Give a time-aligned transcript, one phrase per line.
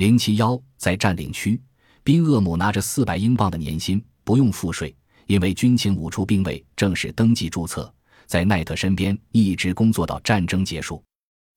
[0.00, 1.60] 零七幺在占领区，
[2.02, 7.92] 宾厄姆拿着四百英镑的年薪，不用付税，因为军情五处兵卫正式登记注册，
[8.24, 11.04] 在奈特身边一直工作到战争结束。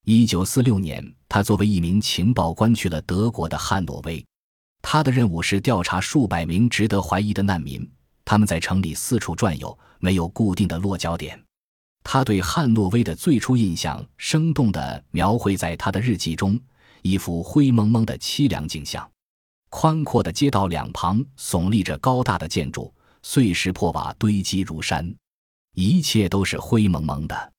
[0.03, 4.21] 一九四六年，他作为一名情报官去了德国的汉诺威，
[4.81, 7.89] 他的任务是调查数百名值得怀疑的难民，
[8.25, 11.41] 他们在城里四处转悠，没有固定的落脚点。
[12.03, 16.59] 他对汉诺威的最初印象生动地描绘在他的日记中，
[17.03, 19.07] 一幅灰蒙蒙的凄凉景象。
[19.69, 25.13] 宽阔的街道两旁耸立着高大的建筑，碎石破瓦堆积如山，
[25.75, 27.53] 一切都是灰蒙蒙的。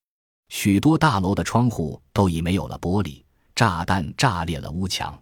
[0.49, 3.23] 许多大楼的窗户都已没有了玻璃，
[3.55, 5.17] 炸弹炸裂了屋墙。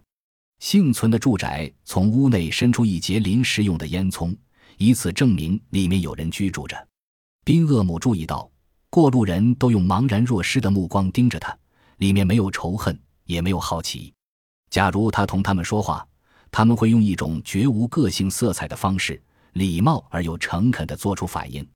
[0.59, 4.33] 幸存的住宅从屋内伸出一截临时用的烟囱，
[4.77, 6.87] 以此证明里面有人居住着。
[7.43, 8.49] 宾厄姆注意到，
[8.89, 11.57] 过路人都用茫然若失的目光盯着他，
[11.97, 14.13] 里面没有仇恨，也没有好奇。
[14.69, 16.07] 假如他同他们说话，
[16.51, 19.21] 他们会用一种绝无个性色彩的方式，
[19.53, 21.67] 礼貌而又诚恳地做出反应。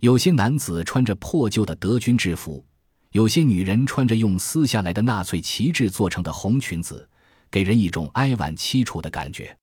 [0.00, 2.64] 有些男子穿着破旧的德军制服。
[3.12, 7.06] 有些女人穿着用撕下来的纳粹旗帜做成的红裙子，
[7.50, 9.54] 给人一种哀婉凄楚的感觉。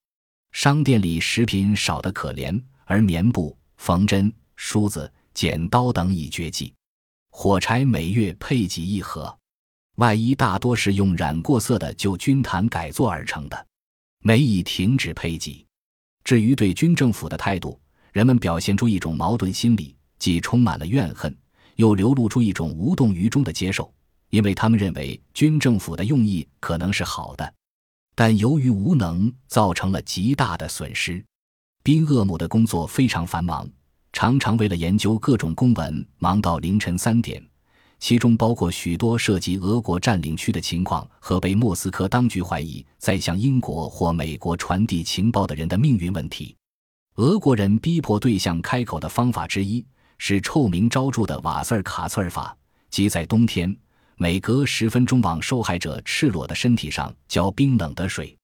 [0.52, 6.72] 商店里食品少得可怜，而棉布、缝针、梳子、剪刀等已绝迹。
[7.32, 9.36] 火柴每月配给一盒，
[10.00, 13.68] 外衣大多是用染过色的旧军毯改做而成的，
[14.22, 15.66] 没已停止配给。
[16.24, 17.78] 至于对军政府的态度，
[18.14, 21.36] 人们表现出一种矛盾心理，既充满了怨恨。
[21.76, 23.94] 又流露出一种无动于衷的接受，
[24.30, 27.54] 因为他们认为军政府的用意可能是好的，
[28.16, 31.24] 但由于无能造成了极大的损失。
[31.84, 33.70] 宾厄姆的工作非常繁忙，
[34.14, 37.42] 常常为了研究各种公文忙到凌晨三点，
[38.00, 46.56] 其中包括许多涉及俄国占领区的情况和被莫斯科当局怀疑在向英国或美国传递情报的人的命运问题。
[47.16, 49.86] 俄国人逼迫对象开口的方法之一。
[50.22, 52.54] 是臭名昭著的瓦瑟尔卡策尔法，
[52.90, 53.74] 即在冬天
[54.18, 58.38] 每隔十分钟往受害者赤裸的身体上浇冰冷的水。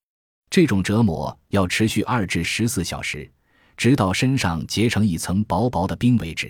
[0.49, 3.29] 这种折磨要持续二至十四小时，
[3.75, 6.49] 直到身上结成一层薄薄的冰为止。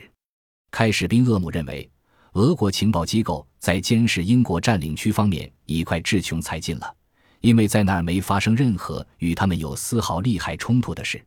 [0.69, 1.89] 开始，宾厄姆认为
[2.35, 6.95] 俄国情报机构在监视英国占领区方面已快志穷才尽了，
[7.39, 11.23] 因为在那儿没发生任何与他们有丝毫利害冲突的事。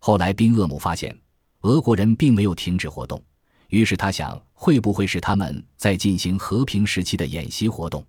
[0.00, 1.18] 后来，宾厄姆发现
[1.62, 3.18] 俄国人并没有停止活动。
[3.68, 8.04] 于是他想，会不会是他们在进行和平时期的演习活动？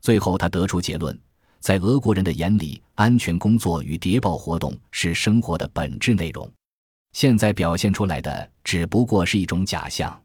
[0.00, 1.16] 最后他得出结论：
[1.60, 6.50] 在俄国人的眼里，安全工作与谍报活动是生活的本质内容。
[7.12, 10.20] 现在表现出来的只不过是一种假象。